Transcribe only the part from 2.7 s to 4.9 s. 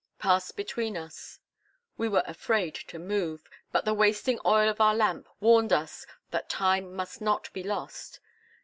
to move; but the wasting oil of